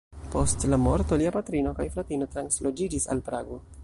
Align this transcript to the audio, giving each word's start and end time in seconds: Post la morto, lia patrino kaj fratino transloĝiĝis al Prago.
Post 0.35 0.63
la 0.69 0.77
morto, 0.85 1.19
lia 1.21 1.33
patrino 1.35 1.73
kaj 1.81 1.87
fratino 1.97 2.29
transloĝiĝis 2.37 3.07
al 3.17 3.23
Prago. 3.29 3.59